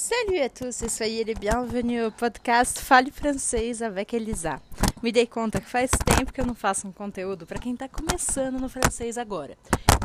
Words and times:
Salut 0.00 0.38
à 0.38 0.48
tous 0.48 0.80
et 0.82 0.88
soyez 0.88 1.24
les 1.24 1.34
bienvenus 1.34 2.04
au 2.04 2.12
podcast 2.12 2.78
Fale 2.78 3.10
Francês 3.10 3.82
avec 3.82 4.14
Elisa. 4.14 4.62
Me 5.02 5.10
dei 5.10 5.26
conta 5.26 5.60
que 5.60 5.68
faz 5.68 5.90
tempo 5.90 6.32
que 6.32 6.40
eu 6.40 6.46
não 6.46 6.54
faço 6.54 6.86
um 6.86 6.92
conteúdo 6.92 7.44
para 7.44 7.58
quem 7.58 7.72
está 7.72 7.88
começando 7.88 8.60
no 8.60 8.68
francês 8.68 9.18
agora. 9.18 9.58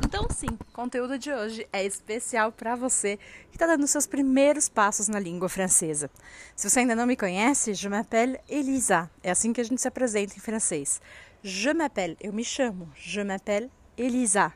Então, 0.03 0.27
sim, 0.31 0.47
o 0.47 0.73
conteúdo 0.73 1.19
de 1.19 1.31
hoje 1.31 1.67
é 1.71 1.85
especial 1.85 2.51
para 2.51 2.75
você 2.75 3.19
que 3.51 3.55
está 3.55 3.67
dando 3.67 3.85
seus 3.85 4.07
primeiros 4.07 4.67
passos 4.67 5.07
na 5.07 5.19
língua 5.19 5.47
francesa. 5.47 6.09
Se 6.55 6.67
você 6.67 6.79
ainda 6.79 6.95
não 6.95 7.05
me 7.05 7.15
conhece, 7.15 7.75
je 7.75 7.87
m'appelle 7.87 8.39
Elisa. 8.49 9.11
É 9.21 9.29
assim 9.29 9.53
que 9.53 9.61
a 9.61 9.63
gente 9.63 9.79
se 9.79 9.87
apresenta 9.87 10.33
em 10.35 10.39
francês. 10.39 10.99
Je 11.43 11.71
m'appelle, 11.71 12.17
eu 12.19 12.33
me 12.33 12.43
chamo. 12.43 12.91
Je 12.95 13.23
m'appelle 13.23 13.69
Elisa. 13.95 14.51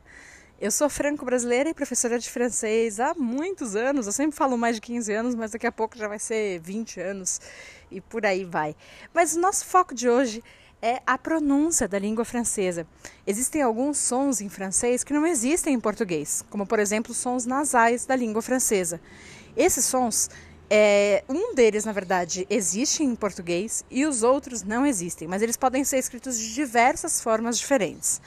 Eu 0.60 0.72
sou 0.72 0.90
franco-brasileira 0.90 1.70
e 1.70 1.74
professora 1.74 2.18
de 2.18 2.28
francês 2.28 3.00
há 3.00 3.14
muitos 3.14 3.76
anos. 3.76 4.08
Eu 4.08 4.12
sempre 4.12 4.36
falo 4.36 4.58
mais 4.58 4.78
de 4.78 4.82
15 4.82 5.14
anos, 5.14 5.36
mas 5.36 5.52
daqui 5.52 5.68
a 5.68 5.72
pouco 5.72 5.96
já 5.96 6.08
vai 6.08 6.18
ser 6.18 6.60
20 6.62 7.00
anos 7.00 7.40
e 7.92 8.02
por 8.02 8.26
aí 8.26 8.44
vai. 8.44 8.76
Mas 9.14 9.36
o 9.36 9.40
nosso 9.40 9.64
foco 9.68 9.94
de 9.94 10.10
hoje 10.10 10.44
é 10.82 11.00
a 11.06 11.16
pronúncia 11.16 11.88
da 11.88 12.00
língua 12.00 12.26
francesa. 12.26 12.88
Existem 13.28 13.62
alguns 13.62 14.00
sons 14.00 14.42
em 14.42 14.50
francês 14.50 15.04
que 15.04 15.14
não 15.14 15.28
existem 15.28 15.76
em 15.76 15.80
português, 15.80 16.44
como 16.50 16.66
por 16.66 16.80
exemplo 16.80 17.14
sons 17.14 17.46
nasais 17.46 18.08
da 18.08 18.16
língua 18.16 18.42
francesa. 18.42 19.00
Esses 19.56 19.86
sons, 19.86 20.28
é, 20.72 21.24
um 21.30 21.54
deles 21.54 21.86
na 21.86 21.92
verdade 21.92 22.48
existe 22.50 23.04
em 23.04 23.16
português 23.16 23.86
e 23.92 24.08
os 24.08 24.24
outros 24.24 24.64
não 24.64 24.88
existem, 24.88 25.28
mas 25.28 25.44
eles 25.44 25.56
podem 25.56 25.84
ser 25.84 26.00
escritos 26.00 26.36
de 26.36 26.52
diversas 26.56 27.22
formas 27.22 27.60
diferentes. 27.60 28.20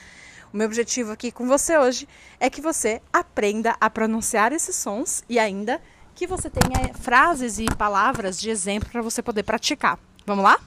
O 0.53 0.57
meu 0.57 0.67
objetivo 0.67 1.13
aqui 1.13 1.31
com 1.31 1.47
você 1.47 1.79
hoje 1.79 2.09
é 2.41 2.51
que 2.51 2.61
você 2.61 3.01
aprenda 3.13 3.77
a 3.81 3.89
pronunciar 3.89 4.53
esses 4.53 4.75
sons 4.75 5.23
e 5.29 5.39
ainda 5.39 5.81
que 6.13 6.27
você 6.27 6.51
tenha 6.51 6.93
frases 6.93 7.61
e 7.61 7.67
palavras 7.67 8.41
de 8.41 8.51
exemplo 8.51 8.91
para 8.91 9.01
você 9.01 9.23
poder 9.23 9.45
praticar. 9.45 9.97
Vamos 10.27 10.43
lá? 10.43 10.61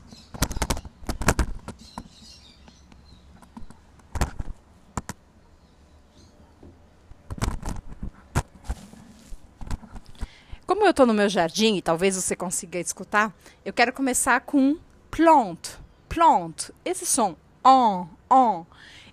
Como 10.66 10.86
eu 10.86 10.92
estou 10.92 11.06
no 11.06 11.14
meu 11.14 11.28
jardim 11.28 11.76
e 11.76 11.82
talvez 11.82 12.16
você 12.16 12.38
consiga 12.38 12.80
escutar, 12.80 13.36
eu 13.66 13.74
quero 13.74 13.92
começar 13.92 14.40
com 14.40 14.78
plante. 15.12 15.78
Plante. 16.08 16.74
Esse 16.86 17.06
som 17.06 17.36
on, 17.66 18.08
on 18.32 18.66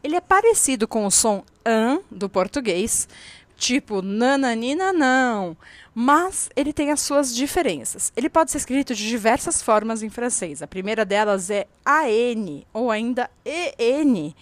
ele 0.02 0.16
é 0.16 0.20
parecido 0.20 0.88
com 0.88 1.06
o 1.06 1.10
som 1.10 1.44
an 1.64 2.00
do 2.10 2.28
português, 2.28 3.08
tipo 3.56 4.00
nananina 4.00 4.92
não, 4.92 5.56
mas 5.94 6.48
ele 6.56 6.72
tem 6.72 6.90
as 6.90 7.00
suas 7.00 7.34
diferenças. 7.34 8.12
Ele 8.16 8.30
pode 8.30 8.50
ser 8.50 8.58
escrito 8.58 8.94
de 8.94 9.06
diversas 9.06 9.62
formas 9.62 10.02
em 10.02 10.08
francês. 10.08 10.62
A 10.62 10.66
primeira 10.66 11.04
delas 11.04 11.50
é 11.50 11.66
AN, 11.84 12.62
ou 12.72 12.90
ainda 12.90 13.30
EN, 13.44 14.34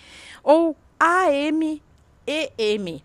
ou 0.43 0.77
AM, 0.99 1.83
EM. 2.27 3.03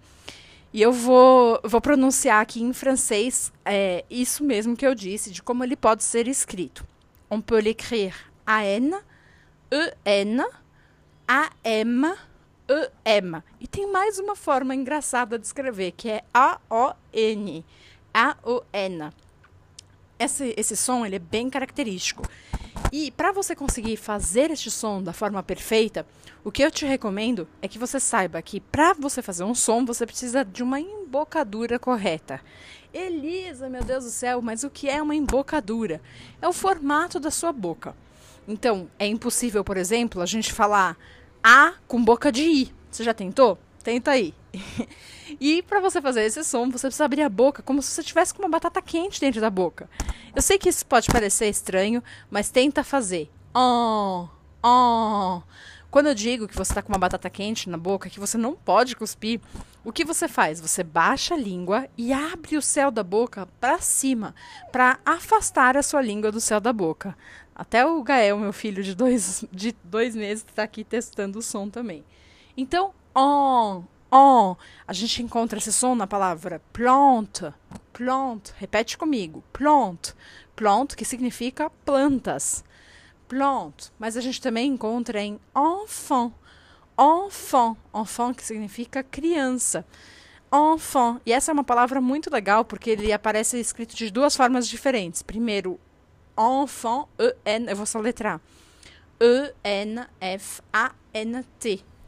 E 0.72 0.82
eu 0.82 0.92
vou, 0.92 1.60
vou 1.64 1.80
pronunciar 1.80 2.42
aqui 2.42 2.62
em 2.62 2.74
francês 2.74 3.52
é, 3.64 4.04
isso 4.10 4.44
mesmo 4.44 4.76
que 4.76 4.86
eu 4.86 4.96
disse, 4.96 5.32
de 5.32 5.42
como 5.42 5.64
ele 5.64 5.76
pode 5.76 6.04
ser 6.04 6.28
escrito. 6.28 6.86
On 7.30 7.42
peut 7.42 7.62
l'écrire 7.62 8.16
AN, 8.46 9.00
EN, 10.06 10.44
AM, 11.28 12.16
e-M. 12.68 13.42
E 13.60 13.68
tem 13.68 13.92
mais 13.92 14.20
uma 14.20 14.36
forma 14.36 14.76
engraçada 14.76 15.38
de 15.38 15.46
escrever, 15.46 15.92
que 15.92 16.10
é 16.10 16.24
A-O-N. 16.34 17.66
A-O-N. 18.14 19.10
Esse, 20.20 20.54
esse 20.56 20.78
som 20.78 21.06
ele 21.06 21.18
é 21.18 21.20
bem 21.20 21.50
característico. 21.50 22.24
E 22.92 23.12
para 23.12 23.32
você 23.32 23.56
conseguir 23.56 23.98
fazer 23.98 24.52
este 24.52 24.70
som 24.70 25.02
da 25.02 25.14
forma 25.14 25.42
perfeita, 25.42 26.06
o 26.44 26.52
que 26.52 26.62
eu 26.62 26.70
te 26.70 26.86
recomendo 26.86 27.48
é 27.62 27.68
que 27.68 27.80
você 27.80 28.00
saiba 28.00 28.42
que 28.42 28.60
para 28.60 28.94
você 28.94 29.22
fazer 29.22 29.44
um 29.44 29.56
som, 29.56 29.86
você 29.86 30.06
precisa 30.06 30.44
de 30.44 30.62
uma 30.62 30.80
embocadura 30.80 31.80
correta. 31.80 32.42
Elisa, 32.94 33.70
meu 33.70 33.84
Deus 33.84 34.04
do 34.04 34.12
céu, 34.12 34.42
mas 34.42 34.64
o 34.64 34.70
que 34.70 34.88
é 34.88 35.02
uma 35.02 35.16
embocadura? 35.16 36.00
É 36.42 36.48
o 36.48 36.54
formato 36.54 37.20
da 37.20 37.32
sua 37.32 37.52
boca. 37.52 37.96
Então, 38.48 38.90
é 39.00 39.08
impossível, 39.08 39.64
por 39.64 39.78
exemplo, 39.78 40.22
a 40.22 40.26
gente 40.26 40.54
falar 40.54 40.98
a 41.44 41.74
com 41.88 42.04
boca 42.04 42.32
de 42.32 42.42
I. 42.44 42.74
Você 42.90 43.04
já 43.04 43.14
tentou? 43.14 43.58
Tenta 43.84 44.12
aí. 44.12 44.34
e 45.42 45.62
para 45.64 45.80
você 45.80 46.02
fazer 46.02 46.24
esse 46.24 46.44
som, 46.44 46.70
você 46.70 46.88
precisa 46.88 47.06
abrir 47.06 47.24
a 47.24 47.30
boca 47.30 47.62
como 47.62 47.82
se 47.82 47.90
você 47.90 48.04
tivesse 48.04 48.34
com 48.34 48.42
uma 48.42 48.50
batata 48.50 48.82
quente 48.82 49.20
dentro 49.20 49.42
da 49.42 49.50
boca. 49.50 49.90
Eu 50.36 50.42
sei 50.42 50.58
que 50.58 50.70
isso 50.70 50.86
pode 50.86 51.08
parecer 51.12 51.50
estranho, 51.50 52.02
mas 52.32 52.50
tenta 52.50 52.84
fazer. 52.84 53.30
Oh, 53.54 54.28
oh. 54.64 55.42
Quando 55.94 56.08
eu 56.08 56.16
digo 56.16 56.48
que 56.48 56.56
você 56.56 56.72
está 56.72 56.82
com 56.82 56.92
uma 56.92 56.98
batata 56.98 57.30
quente 57.30 57.70
na 57.70 57.78
boca, 57.78 58.10
que 58.10 58.20
você 58.20 58.36
não 58.36 58.56
pode 58.56 58.96
cuspir, 58.96 59.40
o 59.86 59.94
que 59.94 60.04
você 60.04 60.28
faz? 60.28 60.60
Você 60.60 60.84
baixa 60.84 61.36
a 61.36 61.38
língua 61.38 61.88
e 61.96 62.12
abre 62.12 62.58
o 62.58 62.64
céu 62.64 62.90
da 62.90 63.04
boca 63.04 63.48
para 63.62 63.78
cima, 63.78 64.34
para 64.72 64.98
afastar 65.06 65.78
a 65.78 65.84
sua 65.84 66.02
língua 66.02 66.32
do 66.32 66.42
céu 66.42 66.60
da 66.60 66.74
boca. 66.74 67.16
Até 67.56 67.86
o 67.86 68.02
Gael, 68.02 68.40
meu 68.40 68.52
filho 68.52 68.82
de 68.82 68.96
dois, 68.96 69.46
de 69.52 69.76
dois 69.84 70.16
meses, 70.16 70.44
está 70.44 70.64
aqui 70.64 70.84
testando 70.84 71.38
o 71.38 71.44
som 71.44 71.70
também. 71.70 72.04
Então, 72.58 72.92
on, 73.16 73.84
on. 74.12 74.56
A 74.88 74.94
gente 74.94 75.22
encontra 75.22 75.60
esse 75.60 75.72
som 75.72 75.94
na 75.94 76.08
palavra 76.08 76.60
plante. 76.74 77.54
Plante. 77.94 78.52
Repete 78.58 78.98
comigo. 78.98 79.44
Plante. 79.54 80.16
Plante, 80.56 80.96
que 80.96 81.06
significa 81.06 81.70
plantas. 81.86 82.64
Plante. 83.34 83.92
Mas 83.98 84.16
a 84.16 84.22
gente 84.22 84.40
também 84.40 84.70
encontra 84.70 85.20
em 85.20 85.40
enfant. 85.84 86.32
Enfant. 87.00 87.76
Enfant, 87.94 88.36
que 88.36 88.44
significa 88.44 89.02
criança. 89.02 89.84
Enfant. 90.54 91.20
E 91.26 91.34
essa 91.34 91.50
é 91.52 91.54
uma 91.54 91.64
palavra 91.64 92.00
muito 92.00 92.32
legal 92.32 92.64
porque 92.64 92.92
ele 92.92 93.12
aparece 93.12 93.60
escrito 93.60 93.96
de 93.96 94.12
duas 94.12 94.36
formas 94.36 94.68
diferentes. 94.68 95.24
Primeiro, 95.24 95.80
enfant, 96.38 97.08
E-N, 97.18 97.72
eu 97.72 97.76
vou 97.76 97.88
soletrar. 97.88 98.40
E-N-F-A-N-T. 99.20 100.14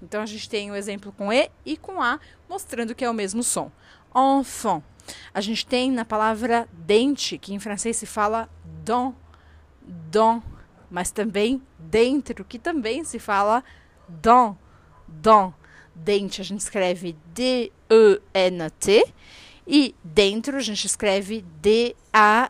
Então 0.02 0.22
a 0.22 0.26
gente 0.28 0.48
tem 0.48 0.70
o 0.70 0.74
um 0.74 0.76
exemplo 0.76 1.12
com 1.12 1.34
E 1.34 1.50
e 1.66 1.76
com 1.76 2.00
A, 2.00 2.20
mostrando 2.48 2.94
que 2.94 3.04
é 3.04 3.10
o 3.10 3.14
mesmo 3.14 3.42
som. 3.42 3.72
Enfant. 4.16 4.84
A 5.34 5.42
gente 5.42 5.66
tem 5.66 5.92
na 5.92 6.06
palavra 6.06 6.70
dente, 6.72 7.40
que 7.40 7.52
em 7.54 7.60
francês 7.60 7.98
se 7.98 8.06
fala 8.06 8.48
dent, 8.84 9.16
dent, 9.82 10.44
mas 10.96 11.12
também 11.12 11.62
dentro, 11.78 12.46
que 12.46 12.58
também 12.58 13.04
se 13.04 13.20
fala 13.20 13.62
dent, 14.08 14.56
dent. 15.06 15.52
Dente 15.94 16.40
a 16.40 16.44
gente 16.46 16.62
escreve 16.62 17.18
D-E-N-T 17.34 19.14
e 19.68 19.94
dentro 20.02 20.56
a 20.56 20.62
gente 20.62 20.88
escreve 20.88 21.44
D-A-N-S. 21.60 22.48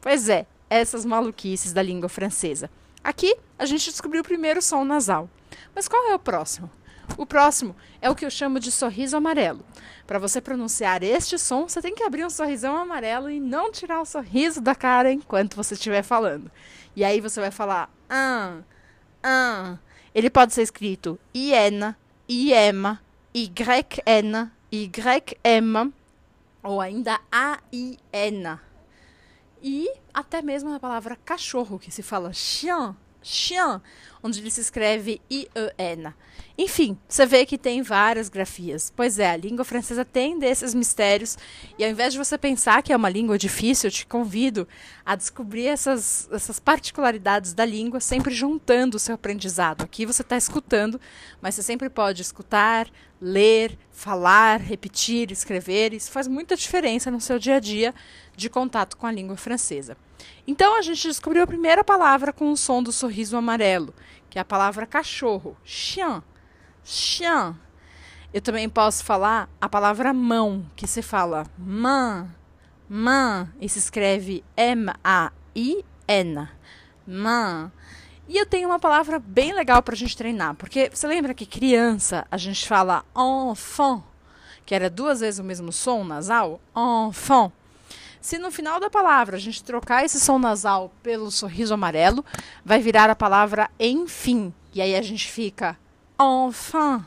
Pois 0.00 0.30
é, 0.30 0.46
essas 0.70 1.04
maluquices 1.04 1.74
da 1.74 1.82
língua 1.82 2.08
francesa. 2.08 2.70
Aqui 3.04 3.36
a 3.58 3.66
gente 3.66 3.90
descobriu 3.90 4.22
o 4.22 4.24
primeiro 4.24 4.62
som 4.62 4.82
nasal. 4.82 5.28
Mas 5.74 5.86
qual 5.86 6.10
é 6.10 6.14
o 6.14 6.18
próximo? 6.18 6.70
O 7.16 7.26
próximo 7.26 7.76
é 8.00 8.10
o 8.10 8.14
que 8.14 8.24
eu 8.24 8.30
chamo 8.30 8.58
de 8.58 8.72
sorriso 8.72 9.16
amarelo. 9.16 9.64
Para 10.06 10.18
você 10.18 10.40
pronunciar 10.40 11.02
este 11.02 11.38
som, 11.38 11.68
você 11.68 11.80
tem 11.80 11.94
que 11.94 12.02
abrir 12.02 12.24
um 12.24 12.30
sorrisão 12.30 12.76
amarelo 12.76 13.30
e 13.30 13.38
não 13.38 13.70
tirar 13.70 14.00
o 14.00 14.06
sorriso 14.06 14.60
da 14.60 14.74
cara 14.74 15.12
enquanto 15.12 15.56
você 15.56 15.74
estiver 15.74 16.02
falando. 16.02 16.50
E 16.96 17.04
aí 17.04 17.20
você 17.20 17.40
vai 17.40 17.50
falar 17.50 17.90
ah, 18.08 18.58
ah. 19.22 19.78
Ele 20.14 20.28
pode 20.28 20.52
ser 20.52 20.62
escrito 20.62 21.18
iena, 21.34 21.96
IM, 22.28 22.98
YN, 23.34 24.50
YM 24.70 25.92
ou 26.62 26.80
ainda 26.80 27.20
AIN. 27.30 28.58
E 29.62 29.92
até 30.12 30.42
mesmo 30.42 30.70
na 30.70 30.80
palavra 30.80 31.16
cachorro, 31.16 31.78
que 31.78 31.90
se 31.90 32.02
fala 32.02 32.32
chien, 32.32 32.94
chien, 33.22 33.80
onde 34.22 34.40
ele 34.40 34.50
se 34.50 34.60
escreve 34.60 35.20
I-E-N. 35.30 36.14
Enfim, 36.56 36.98
você 37.08 37.24
vê 37.24 37.46
que 37.46 37.56
tem 37.56 37.82
várias 37.82 38.28
grafias. 38.28 38.92
Pois 38.94 39.18
é, 39.18 39.30
a 39.30 39.36
língua 39.36 39.64
francesa 39.64 40.04
tem 40.04 40.38
desses 40.38 40.74
mistérios, 40.74 41.36
e 41.78 41.84
ao 41.84 41.90
invés 41.90 42.12
de 42.12 42.18
você 42.18 42.36
pensar 42.36 42.82
que 42.82 42.92
é 42.92 42.96
uma 42.96 43.08
língua 43.08 43.38
difícil, 43.38 43.88
eu 43.88 43.92
te 43.92 44.06
convido 44.06 44.68
a 45.04 45.16
descobrir 45.16 45.66
essas, 45.66 46.28
essas 46.30 46.60
particularidades 46.60 47.52
da 47.54 47.64
língua, 47.64 48.00
sempre 48.00 48.34
juntando 48.34 48.96
o 48.96 49.00
seu 49.00 49.14
aprendizado. 49.14 49.82
Aqui 49.82 50.04
você 50.04 50.22
está 50.22 50.36
escutando, 50.36 51.00
mas 51.40 51.54
você 51.54 51.62
sempre 51.62 51.88
pode 51.88 52.22
escutar, 52.22 52.88
ler, 53.20 53.78
falar, 53.90 54.60
repetir, 54.60 55.30
escrever. 55.30 55.94
Isso 55.94 56.10
faz 56.10 56.28
muita 56.28 56.54
diferença 56.54 57.10
no 57.10 57.20
seu 57.20 57.38
dia 57.38 57.56
a 57.56 57.60
dia 57.60 57.94
de 58.36 58.50
contato 58.50 58.96
com 58.96 59.06
a 59.06 59.12
língua 59.12 59.36
francesa. 59.36 59.96
Então 60.46 60.76
a 60.76 60.82
gente 60.82 61.06
descobriu 61.06 61.42
a 61.42 61.46
primeira 61.46 61.84
palavra 61.84 62.32
com 62.32 62.50
o 62.50 62.56
som 62.56 62.82
do 62.82 62.92
sorriso 62.92 63.36
amarelo, 63.36 63.94
que 64.28 64.38
é 64.38 64.42
a 64.42 64.44
palavra 64.44 64.86
cachorro, 64.86 65.56
chien, 65.64 66.22
chien. 66.84 67.54
Eu 68.32 68.40
também 68.40 68.68
posso 68.68 69.04
falar 69.04 69.48
a 69.60 69.68
palavra 69.68 70.12
mão, 70.12 70.66
que 70.74 70.86
se 70.86 71.02
fala 71.02 71.46
main, 71.58 72.28
main, 72.88 73.48
e 73.60 73.68
se 73.68 73.78
escreve 73.78 74.42
M-A-I-N, 74.56 76.48
main. 77.06 77.70
E 78.28 78.38
eu 78.38 78.46
tenho 78.46 78.68
uma 78.68 78.78
palavra 78.78 79.18
bem 79.18 79.52
legal 79.52 79.82
para 79.82 79.94
a 79.94 79.96
gente 79.96 80.16
treinar, 80.16 80.54
porque 80.54 80.90
você 80.92 81.06
lembra 81.06 81.34
que 81.34 81.44
criança 81.44 82.26
a 82.30 82.38
gente 82.38 82.66
fala 82.66 83.04
enfant, 83.50 84.02
que 84.64 84.74
era 84.74 84.88
duas 84.88 85.20
vezes 85.20 85.38
o 85.38 85.44
mesmo 85.44 85.70
som 85.70 86.02
nasal? 86.02 86.60
Enfant. 87.08 87.52
Se 88.22 88.38
no 88.38 88.52
final 88.52 88.78
da 88.78 88.88
palavra 88.88 89.36
a 89.36 89.40
gente 89.40 89.64
trocar 89.64 90.04
esse 90.04 90.20
som 90.20 90.38
nasal 90.38 90.92
pelo 91.02 91.28
sorriso 91.28 91.74
amarelo, 91.74 92.24
vai 92.64 92.78
virar 92.78 93.10
a 93.10 93.16
palavra 93.16 93.68
enfim. 93.80 94.54
E 94.72 94.80
aí 94.80 94.94
a 94.94 95.02
gente 95.02 95.28
fica 95.28 95.76
enfin. 96.16 97.04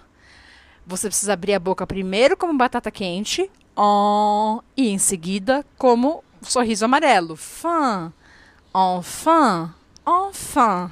Você 0.85 1.07
precisa 1.07 1.31
abrir 1.31 1.53
a 1.53 1.59
boca 1.59 1.88
primeiro 1.88 2.35
como 2.35 2.57
batata 2.57 2.91
quente, 2.91 3.50
on, 3.77 4.59
e 4.75 4.89
em 4.89 4.97
seguida 4.97 5.65
como 5.77 6.21
sorriso 6.41 6.83
amarelo. 6.83 7.38
Fin, 7.38 8.12
enfin, 8.73 9.71
enfin, 10.06 10.91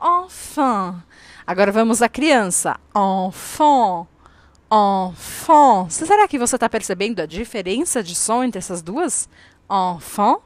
enfin. 0.00 1.02
Agora 1.46 1.72
vamos 1.72 2.02
à 2.02 2.10
criança. 2.10 2.78
Enfant, 2.94 4.06
enfant. 4.70 5.88
Será 5.90 6.26
que 6.26 6.38
você 6.38 6.56
está 6.56 6.68
percebendo 6.68 7.20
a 7.20 7.26
diferença 7.26 8.02
de 8.02 8.14
som 8.14 8.42
entre 8.42 8.58
essas 8.58 8.82
duas? 8.82 9.28
Enfant, 9.70 10.40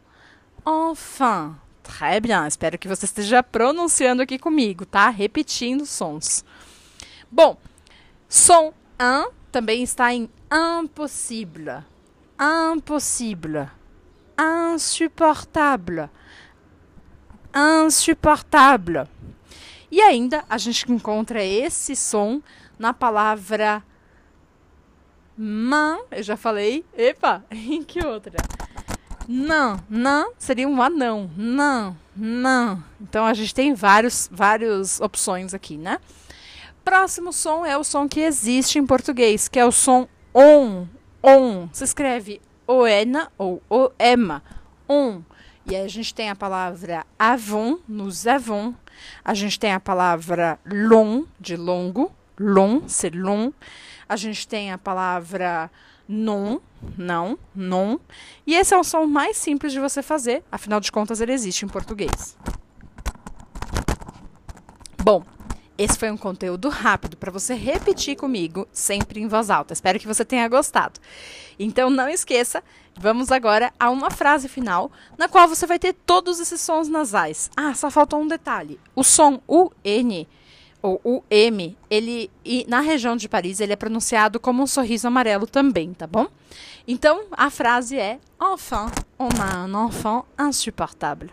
enfin. 0.67 1.57
Très 1.83 2.21
bien. 2.21 2.47
Espero 2.47 2.79
que 2.79 2.87
você 2.87 3.05
esteja 3.05 3.43
pronunciando 3.43 4.23
aqui 4.23 4.39
comigo, 4.39 4.87
tá? 4.87 5.09
Repetindo 5.09 5.85
sons. 5.85 6.45
Bom, 7.31 7.57
som 8.29 8.73
un 9.01 9.31
também 9.51 9.83
está 9.83 10.15
em 10.15 10.31
impossible, 10.53 11.85
impossible, 12.39 13.69
insupportable, 14.39 16.09
insupportable. 17.53 19.09
E 19.91 20.01
ainda 20.01 20.45
a 20.49 20.57
gente 20.59 20.91
encontra 20.93 21.43
esse 21.43 21.97
som 21.97 22.41
na 22.79 22.95
palavra 22.95 23.83
man, 25.43 26.01
eu 26.11 26.23
já 26.23 26.37
falei. 26.37 26.85
Epa, 26.97 27.43
em 27.51 27.83
que 27.83 28.05
outra? 28.05 28.37
Não, 29.27 29.83
não 29.89 30.33
seria 30.39 30.69
um 30.69 30.83
anão. 30.83 31.31
Não, 31.37 31.97
não. 32.15 32.83
Então 33.01 33.25
a 33.25 33.33
gente 33.33 33.55
tem 33.55 33.73
vários, 33.73 34.29
várias 34.31 35.01
opções 35.01 35.55
aqui, 35.55 35.79
né? 35.79 35.99
Próximo 36.85 37.33
som 37.33 37.65
é 37.65 37.77
o 37.79 37.85
som 37.85 38.09
que 38.09 38.21
existe 38.21 38.79
em 38.79 38.87
português, 38.87 39.49
que 39.49 39.59
é 39.59 39.65
o 39.65 39.73
som 39.73 40.07
on. 40.35 40.87
On. 41.23 41.69
Se 41.73 41.85
escreve 41.85 42.41
ON 42.67 43.27
ou 43.39 43.63
OM. 43.71 44.41
On. 44.89 45.23
E 45.67 45.77
aí 45.77 45.85
a 45.85 45.89
gente 45.89 46.15
tem 46.15 46.29
a 46.29 46.37
palavra 46.37 47.07
avon, 47.19 47.79
nos 47.89 48.27
avons. 48.27 48.75
A 49.25 49.33
gente 49.33 49.59
tem 49.59 49.73
a 49.73 49.81
palavra 49.81 50.59
long, 50.67 51.25
de 51.39 51.57
longo. 51.57 52.13
Long, 52.39 52.89
c'est 52.89 53.15
long. 53.15 53.53
A 54.11 54.17
gente 54.17 54.49
tem 54.49 54.73
a 54.73 54.77
palavra 54.77 55.71
non, 56.09 56.59
não, 56.99 57.39
non. 57.55 57.97
E 58.45 58.57
esse 58.57 58.75
é 58.75 58.77
o 58.77 58.83
som 58.83 59.07
mais 59.07 59.37
simples 59.37 59.73
de 59.73 59.79
você 59.79 60.03
fazer, 60.03 60.43
afinal 60.51 60.81
de 60.81 60.91
contas 60.91 61.21
ele 61.21 61.33
existe 61.33 61.65
em 61.65 61.69
português. 61.69 62.37
Bom, 65.01 65.23
esse 65.79 65.97
foi 65.97 66.11
um 66.11 66.17
conteúdo 66.17 66.69
rápido 66.69 67.17
para 67.17 67.31
você 67.31 67.55
repetir 67.55 68.17
comigo, 68.17 68.67
sempre 68.73 69.21
em 69.21 69.29
voz 69.29 69.49
alta. 69.49 69.73
Espero 69.73 70.01
que 70.01 70.09
você 70.09 70.25
tenha 70.25 70.49
gostado. 70.49 70.99
Então 71.57 71.89
não 71.89 72.09
esqueça, 72.09 72.65
vamos 72.99 73.31
agora 73.31 73.73
a 73.79 73.91
uma 73.91 74.11
frase 74.11 74.49
final, 74.49 74.91
na 75.17 75.29
qual 75.29 75.47
você 75.47 75.69
vai 75.69 75.79
ter 75.79 75.93
todos 75.93 76.41
esses 76.41 76.61
sons 76.61 76.89
nasais. 76.89 77.49
Ah, 77.57 77.75
só 77.75 77.93
faltou 77.93 78.21
um 78.21 78.27
detalhe. 78.27 78.81
O 78.93 79.05
som 79.05 79.41
UN 79.47 80.27
ou 80.82 81.00
o 81.05 81.23
M, 81.31 81.77
ele 81.91 82.31
e 82.44 82.65
na 82.69 82.81
região 82.81 83.17
de 83.17 83.29
Paris 83.29 83.61
ele 83.61 83.73
é 83.73 83.77
pronunciado 83.77 84.41
como 84.41 84.62
um 84.62 84.67
sorriso 84.67 85.06
amarelo 85.06 85.47
também, 85.47 85.93
tá 85.93 86.06
bom? 86.06 86.27
Então 86.87 87.25
a 87.32 87.50
frase 87.50 87.99
é 87.99 88.19
Enfin, 88.41 88.91
on 89.19 89.29
a 89.41 89.65
un 89.65 89.75
enfant 89.87 90.25
insupportable. 90.38 91.31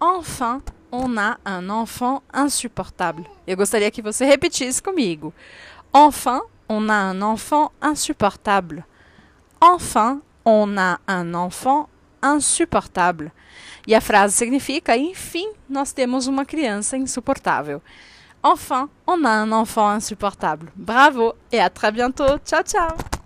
Enfin, 0.00 0.62
on 0.90 1.18
a 1.18 1.38
un 1.44 1.68
enfant 1.70 2.22
insupportable. 2.32 3.26
Eu 3.46 3.56
gostaria 3.56 3.90
que 3.90 4.00
você 4.00 4.24
repetisse 4.24 4.80
comigo. 4.80 5.34
Enfin, 5.92 6.40
on 6.68 6.88
a 6.88 7.10
un 7.10 7.22
enfant 7.22 7.70
insupportable. 7.82 8.82
Enfin, 9.60 10.22
on 10.44 10.78
a 10.78 10.98
un 11.06 11.34
enfant 11.34 11.88
insupportable. 12.22 13.30
E 13.86 13.94
a 13.94 14.00
frase 14.00 14.36
significa: 14.36 14.96
enfim, 14.96 15.52
nós 15.68 15.92
temos 15.92 16.26
uma 16.26 16.44
criança 16.44 16.96
insuportável. 16.96 17.82
Enfin, 18.42 18.88
on 19.06 19.24
a 19.24 19.30
un 19.30 19.52
enfant 19.52 19.88
insupportable. 19.88 20.72
Bravo 20.76 21.34
et 21.52 21.60
à 21.60 21.68
très 21.68 21.92
bientôt. 21.92 22.38
Ciao 22.44 22.62
ciao 22.62 23.19